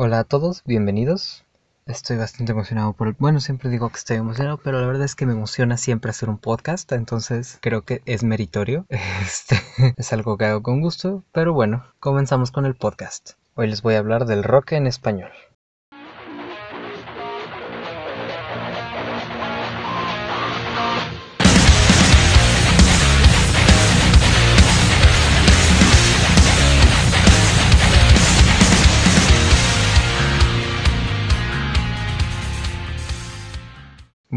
[0.00, 1.44] Hola a todos, bienvenidos.
[1.86, 3.16] Estoy bastante emocionado por el...
[3.18, 6.28] Bueno, siempre digo que estoy emocionado, pero la verdad es que me emociona siempre hacer
[6.28, 8.86] un podcast, entonces creo que es meritorio.
[9.22, 9.60] Este
[9.96, 13.32] es algo que hago con gusto, pero bueno, comenzamos con el podcast.
[13.56, 15.32] Hoy les voy a hablar del rock en español.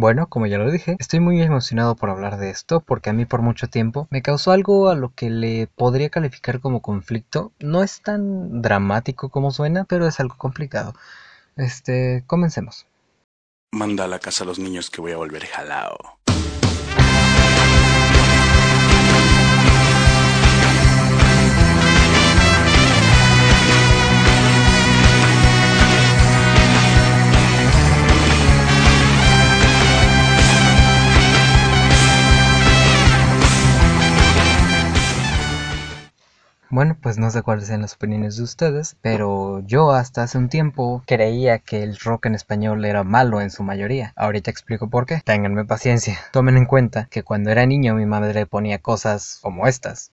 [0.02, 3.26] Bueno, como ya lo dije, estoy muy emocionado por hablar de esto porque a mí
[3.26, 7.52] por mucho tiempo me causó algo a lo que le podría calificar como conflicto.
[7.60, 10.96] No es tan dramático como suena, pero es algo complicado.
[11.56, 12.88] Este, comencemos.
[13.72, 16.18] Manda a la casa a los niños que voy a volver jalao.
[37.12, 41.04] Pues no sé cuáles sean las opiniones de ustedes, pero yo hasta hace un tiempo
[41.06, 44.14] creía que el rock en español era malo en su mayoría.
[44.16, 45.20] Ahorita explico por qué.
[45.26, 46.18] Ténganme paciencia.
[46.32, 50.14] Tomen en cuenta que cuando era niño mi madre ponía cosas como estas.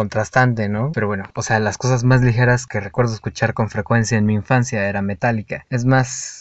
[0.00, 0.92] Contrastante, ¿no?
[0.92, 4.32] Pero bueno, o sea, las cosas más ligeras que recuerdo escuchar con frecuencia en mi
[4.32, 5.66] infancia era metálica.
[5.68, 6.40] Es más,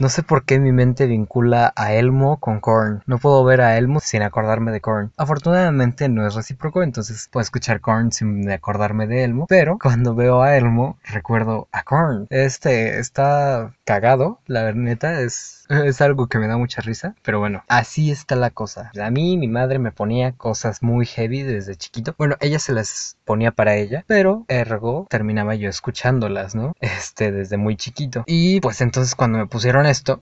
[0.00, 3.02] no sé por qué mi mente vincula a Elmo con Korn.
[3.06, 5.12] No puedo ver a Elmo sin acordarme de Korn.
[5.16, 9.46] Afortunadamente no es recíproco, entonces puedo escuchar Korn sin acordarme de Elmo.
[9.48, 12.26] Pero cuando veo a Elmo, recuerdo a Korn.
[12.28, 17.14] Este está cagado, la neta, es, es algo que me da mucha risa.
[17.22, 18.90] Pero bueno, así está la cosa.
[19.00, 22.14] A mí mi madre me ponía cosas muy heavy desde chiquito.
[22.18, 26.72] Bueno, ella se las ponía para ella, pero ergo terminaba yo escuchándolas, ¿no?
[26.94, 28.24] Este, desde muy chiquito.
[28.26, 30.20] Y pues entonces cuando me pusieron esto...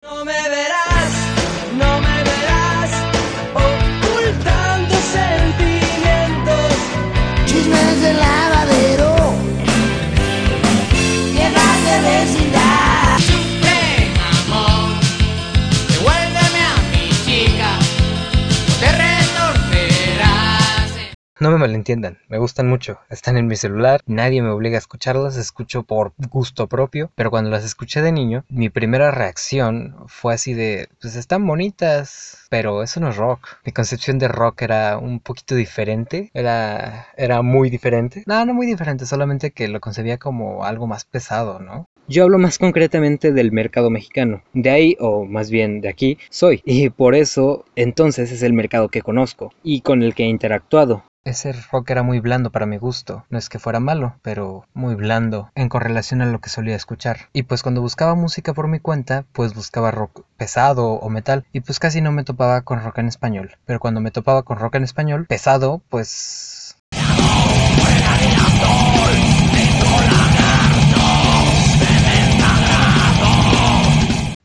[21.56, 25.82] me malentiendan, me gustan mucho, están en mi celular, nadie me obliga a escucharlas, escucho
[25.84, 30.88] por gusto propio, pero cuando las escuché de niño, mi primera reacción fue así de,
[31.00, 33.48] pues están bonitas, pero eso no es rock.
[33.64, 38.22] Mi concepción de rock era un poquito diferente, era, era muy diferente.
[38.26, 41.88] No, no muy diferente, solamente que lo concebía como algo más pesado, ¿no?
[42.08, 44.42] Yo hablo más concretamente del mercado mexicano.
[44.52, 46.62] De ahí, o más bien de aquí, soy.
[46.64, 51.02] Y por eso, entonces es el mercado que conozco y con el que he interactuado.
[51.26, 53.26] Ese rock era muy blando para mi gusto.
[53.30, 57.30] No es que fuera malo, pero muy blando en correlación a lo que solía escuchar.
[57.32, 61.44] Y pues cuando buscaba música por mi cuenta, pues buscaba rock pesado o metal.
[61.52, 63.56] Y pues casi no me topaba con rock en español.
[63.64, 66.76] Pero cuando me topaba con rock en español, pesado, pues...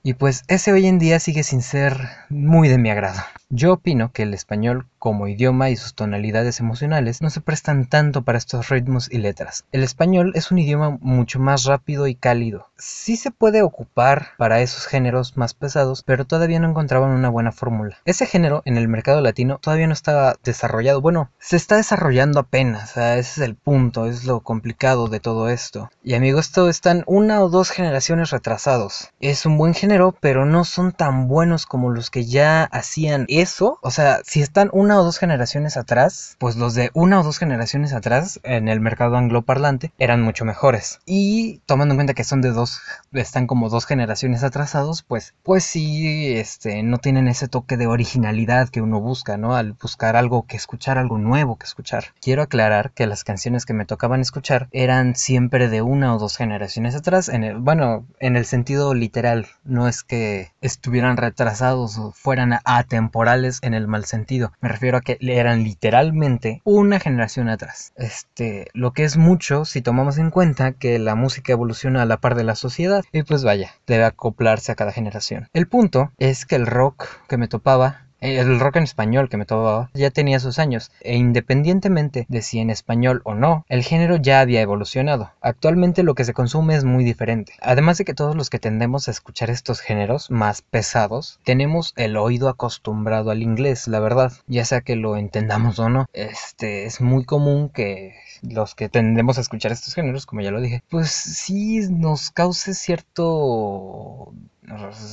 [0.01, 3.21] Y pues ese hoy en día sigue sin ser muy de mi agrado.
[3.53, 8.22] Yo opino que el español como idioma y sus tonalidades emocionales no se prestan tanto
[8.22, 9.66] para estos ritmos y letras.
[9.73, 12.67] El español es un idioma mucho más rápido y cálido.
[12.78, 17.51] Sí se puede ocupar para esos géneros más pesados, pero todavía no encontraban una buena
[17.51, 17.97] fórmula.
[18.06, 21.01] Ese género en el mercado latino todavía no estaba desarrollado.
[21.01, 22.91] Bueno, se está desarrollando apenas.
[22.91, 25.90] ese es el punto, es lo complicado de todo esto.
[26.03, 29.09] Y amigos, esto están una o dos generaciones retrasados.
[29.19, 33.79] Es un buen género, pero no son tan buenos como los que ya hacían eso.
[33.82, 37.38] O sea, si están una o dos generaciones atrás, pues los de una o dos
[37.38, 40.99] generaciones atrás en el mercado angloparlante eran mucho mejores.
[41.05, 42.82] Y tomando en cuenta que son de dos,
[43.14, 48.70] están como dos generaciones atrasados, pues, pues sí, este, no tienen ese toque de originalidad
[48.70, 49.55] que uno busca, ¿no?
[49.55, 52.05] Al buscar algo que escuchar, algo nuevo que escuchar.
[52.22, 56.37] Quiero aclarar que las canciones que me tocaban escuchar eran siempre de una o dos
[56.37, 62.11] generaciones atrás, en el, bueno, en el sentido literal, no es que estuvieran retrasados o
[62.11, 63.30] fueran atemporales
[63.61, 64.51] en el mal sentido.
[64.59, 67.93] Me refiero a que eran literalmente una generación atrás.
[67.95, 72.17] Este, lo que es mucho si tomamos en cuenta que la música evoluciona a la
[72.17, 75.47] par de la sociedad y pues vaya, debe acoplarse a cada generación.
[75.53, 79.46] El punto es que el rock que me topaba el rock en español que me
[79.46, 84.16] tocaba ya tenía sus años, e independientemente de si en español o no, el género
[84.16, 85.32] ya había evolucionado.
[85.41, 87.53] Actualmente lo que se consume es muy diferente.
[87.62, 92.16] Además de que todos los que tendemos a escuchar estos géneros más pesados, tenemos el
[92.18, 96.06] oído acostumbrado al inglés, la verdad, ya sea que lo entendamos o no.
[96.14, 100.62] Este es muy común que los que tendemos a escuchar estos géneros, como ya lo
[100.62, 104.34] dije, pues sí nos cause cierto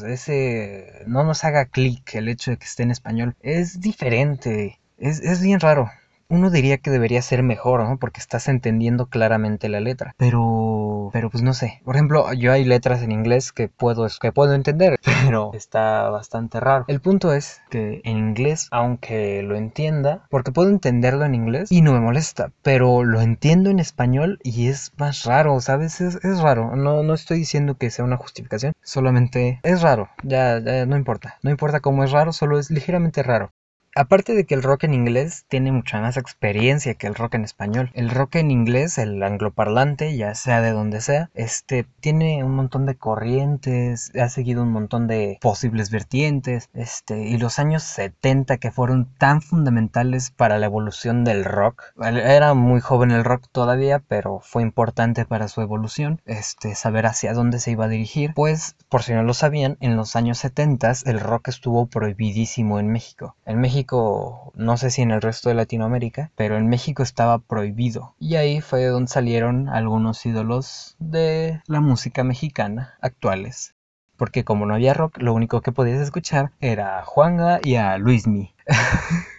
[0.07, 3.37] ese no nos haga clic el hecho de que esté en español.
[3.41, 5.91] Es diferente, es, es bien raro
[6.29, 7.99] uno diría que debería ser mejor, ¿no?
[7.99, 10.15] Porque estás entendiendo claramente la letra.
[10.19, 11.81] Pero, pero pues no sé.
[11.85, 16.61] Por ejemplo, yo hay letras en inglés que puedo, que puedo entender, pero está bastante
[16.61, 16.85] raro.
[16.89, 21.81] El punto es que en inglés, aunque lo entienda, porque puedo entenderlo en inglés y
[21.81, 26.01] no me molesta, pero lo entiendo en español y es más raro, ¿sabes?
[26.01, 26.77] Es, es raro.
[26.77, 30.11] No, no estoy diciendo que sea una justificación, solamente es raro.
[30.23, 31.39] Ya, ya no importa.
[31.43, 33.51] No importa cómo es raro, solo es ligeramente raro.
[33.99, 37.43] Aparte de que el rock en inglés tiene mucha más experiencia que el rock en
[37.43, 37.91] español.
[37.95, 42.87] El rock en inglés, el angloparlante, ya sea de donde sea, este tiene un montón
[42.87, 48.71] de corrientes, ha seguido un montón de posibles vertientes, este, y los años 70 que
[48.71, 51.83] fueron tan fundamentales para la evolución del rock.
[52.01, 57.33] Era muy joven el rock todavía, pero fue importante para su evolución, este, saber hacia
[57.33, 58.33] dónde se iba a dirigir.
[58.35, 62.93] Pues, por si no lo sabían, en los años 70 el rock estuvo prohibidísimo en
[62.93, 63.35] México.
[63.45, 63.88] En México
[64.55, 68.15] no sé si en el resto de Latinoamérica, pero en México estaba prohibido.
[68.19, 73.75] Y ahí fue donde salieron algunos ídolos de la música mexicana actuales.
[74.17, 77.99] Porque como no había rock, lo único que podías escuchar era a Juanga y a
[77.99, 78.55] Luismi.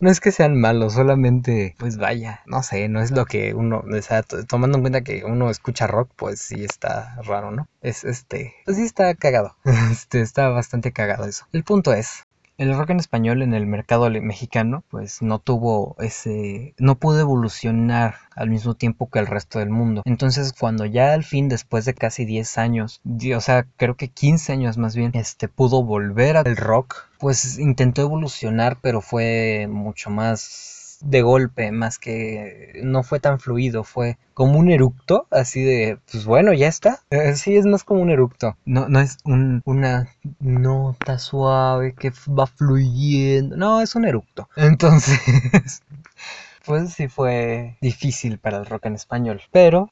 [0.00, 3.82] no es que sean malos, solamente, pues vaya, no sé, no es lo que uno,
[3.90, 7.68] o sea, tomando en cuenta que uno escucha rock, pues sí está raro, ¿no?
[7.80, 9.56] Es este, pues sí está cagado,
[9.90, 11.46] este, está bastante cagado eso.
[11.52, 12.24] El punto es,
[12.56, 18.16] el rock en español en el mercado mexicano pues no tuvo ese no pudo evolucionar
[18.36, 20.02] al mismo tiempo que el resto del mundo.
[20.04, 24.52] Entonces cuando ya al fin después de casi 10 años o sea creo que 15
[24.52, 30.73] años más bien este pudo volver al rock pues intentó evolucionar pero fue mucho más
[31.04, 36.24] de golpe, más que no fue tan fluido, fue como un eructo, así de, pues
[36.24, 37.00] bueno, ya está.
[37.10, 40.08] Eh, sí, es más como un eructo, no, no es una
[40.40, 44.48] nota suave que va fluyendo, no, es un eructo.
[44.56, 45.82] Entonces,
[46.64, 49.90] pues sí fue difícil para el rock en español, pero...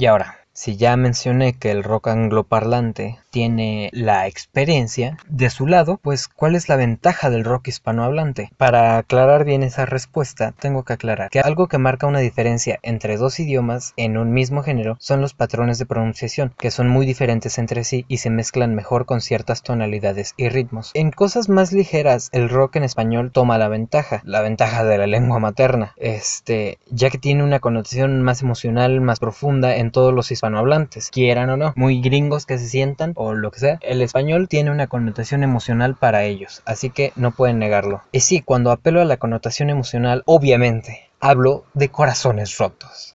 [0.00, 5.98] Y ahora, si ya mencioné que el rock angloparlante tiene la experiencia de su lado,
[6.02, 8.50] pues ¿cuál es la ventaja del rock hispanohablante?
[8.58, 13.16] Para aclarar bien esa respuesta, tengo que aclarar que algo que marca una diferencia entre
[13.16, 17.56] dos idiomas en un mismo género son los patrones de pronunciación, que son muy diferentes
[17.56, 20.90] entre sí y se mezclan mejor con ciertas tonalidades y ritmos.
[20.92, 25.06] En cosas más ligeras, el rock en español toma la ventaja, la ventaja de la
[25.06, 30.30] lengua materna, este, ya que tiene una connotación más emocional, más profunda en todos los
[30.50, 34.48] hispanohablantes, quieran o no, muy gringos que se sientan o lo que sea, el español
[34.48, 38.02] tiene una connotación emocional para ellos, así que no pueden negarlo.
[38.12, 43.14] Y sí, cuando apelo a la connotación emocional, obviamente, hablo de corazones rotos.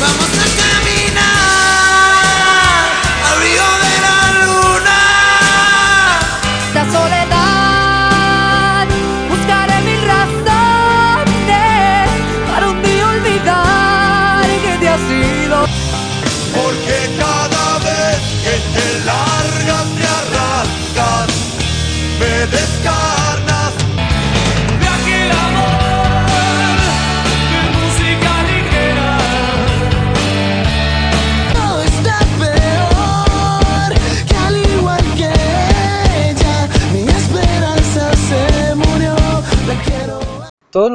[0.00, 1.46] Vamos a caminar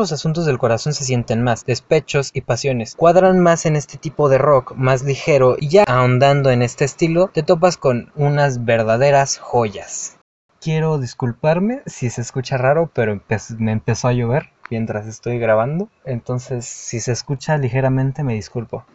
[0.01, 2.95] los asuntos del corazón se sienten más, despechos y pasiones.
[2.95, 7.29] Cuadran más en este tipo de rock, más ligero, y ya ahondando en este estilo,
[7.31, 10.17] te topas con unas verdaderas joyas.
[10.59, 13.21] quiero disculparme si se escucha raro, pero
[13.59, 15.89] me empezó a llover mientras estoy grabando.
[16.03, 18.85] Entonces, si se escucha ligeramente, me disculpo.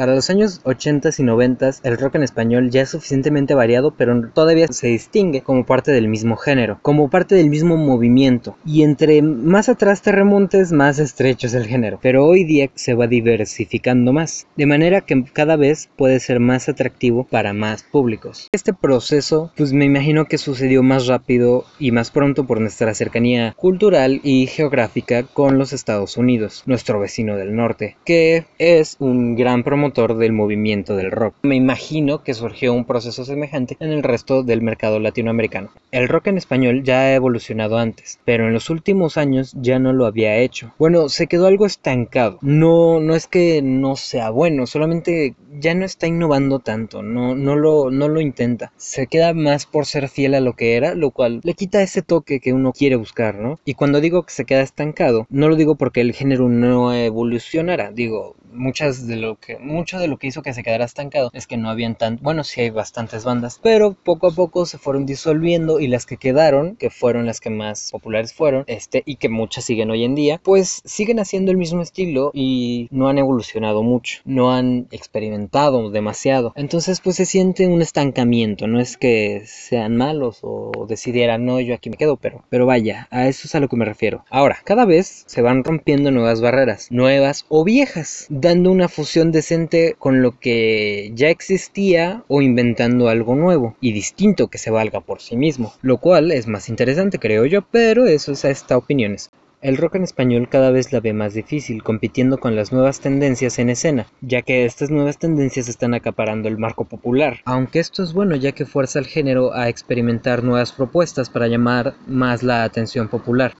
[0.00, 4.30] Para los años 80 y 90 el rock en español ya es suficientemente variado, pero
[4.32, 8.56] todavía se distingue como parte del mismo género, como parte del mismo movimiento.
[8.64, 11.98] Y entre más atrás te remontes, más estrecho es el género.
[12.00, 16.70] Pero hoy día se va diversificando más, de manera que cada vez puede ser más
[16.70, 18.48] atractivo para más públicos.
[18.52, 23.52] Este proceso, pues me imagino que sucedió más rápido y más pronto por nuestra cercanía
[23.52, 29.62] cultural y geográfica con los Estados Unidos, nuestro vecino del norte, que es un gran
[29.62, 31.34] promotor del movimiento del rock.
[31.42, 35.70] Me imagino que surgió un proceso semejante en el resto del mercado latinoamericano.
[35.90, 39.92] El rock en español ya ha evolucionado antes, pero en los últimos años ya no
[39.92, 40.72] lo había hecho.
[40.78, 42.38] Bueno, se quedó algo estancado.
[42.40, 47.56] No, no es que no sea bueno, solamente ya no está innovando tanto, no, no,
[47.56, 48.72] lo, no lo intenta.
[48.76, 52.02] Se queda más por ser fiel a lo que era, lo cual le quita ese
[52.02, 53.58] toque que uno quiere buscar, ¿no?
[53.64, 57.90] Y cuando digo que se queda estancado, no lo digo porque el género no evolucionara,
[57.90, 61.46] digo, muchas de lo que mucho de lo que hizo que se quedara estancado es
[61.46, 65.06] que no habían tan bueno sí hay bastantes bandas pero poco a poco se fueron
[65.06, 69.28] disolviendo y las que quedaron que fueron las que más populares fueron este y que
[69.28, 73.82] muchas siguen hoy en día pues siguen haciendo el mismo estilo y no han evolucionado
[73.82, 76.52] mucho no han experimentado demasiado.
[76.56, 81.74] Entonces pues se siente un estancamiento no es que sean malos o decidieran no yo
[81.74, 84.24] aquí me quedo pero pero vaya a eso es a lo que me refiero.
[84.30, 89.96] Ahora cada vez se van rompiendo nuevas barreras nuevas o viejas dando una fusión decente
[89.98, 95.20] con lo que ya existía o inventando algo nuevo y distinto que se valga por
[95.20, 99.30] sí mismo, lo cual es más interesante creo yo, pero eso es hasta opiniones.
[99.60, 103.58] El rock en español cada vez la ve más difícil, compitiendo con las nuevas tendencias
[103.58, 107.40] en escena, ya que estas nuevas tendencias están acaparando el marco popular.
[107.44, 111.92] Aunque esto es bueno ya que fuerza al género a experimentar nuevas propuestas para llamar
[112.06, 113.52] más la atención popular.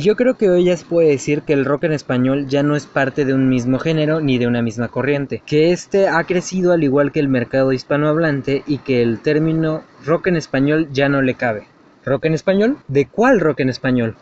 [0.00, 2.62] Y yo creo que hoy ya se puede decir que el rock en español ya
[2.62, 6.24] no es parte de un mismo género ni de una misma corriente, que este ha
[6.24, 11.10] crecido al igual que el mercado hispanohablante y que el término rock en español ya
[11.10, 11.64] no le cabe.
[12.02, 12.78] ¿Rock en español?
[12.88, 14.16] ¿De cuál rock en español?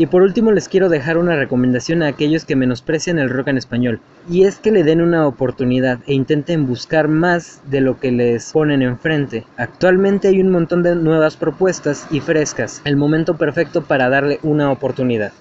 [0.00, 3.58] Y por último les quiero dejar una recomendación a aquellos que menosprecian el rock en
[3.58, 4.00] español,
[4.30, 8.52] y es que le den una oportunidad e intenten buscar más de lo que les
[8.52, 9.44] ponen enfrente.
[9.56, 14.70] Actualmente hay un montón de nuevas propuestas y frescas, el momento perfecto para darle una
[14.70, 15.32] oportunidad.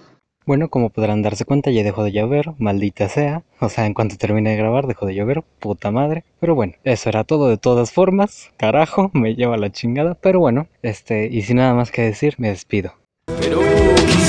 [0.47, 3.43] Bueno, como podrán darse cuenta, ya dejó de llover, maldita sea.
[3.59, 6.23] O sea, en cuanto termine de grabar, dejó de llover, puta madre.
[6.39, 8.49] Pero bueno, eso era todo de todas formas.
[8.55, 10.15] Carajo, me lleva la chingada.
[10.15, 12.93] Pero bueno, este, y sin nada más que decir, me despido.
[13.41, 13.66] Pero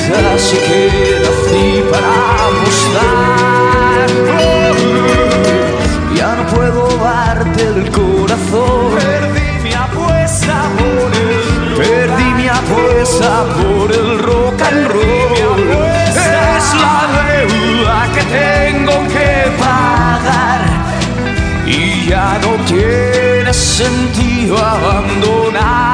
[0.09, 4.09] quizás se queda así para mostrar.
[6.15, 8.95] ya no puedo darte el corazón.
[8.97, 15.61] Perdí mi apuesta por el Perdí mi apuesta por el rock and roll.
[16.07, 16.99] Es la
[17.29, 20.61] deuda que tengo que pagar.
[21.67, 21.99] Y.
[22.09, 25.88] Ya no tiene sentido abandonar.